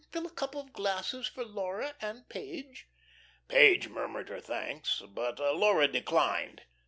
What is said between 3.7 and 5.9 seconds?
murmured her thanks, but Laura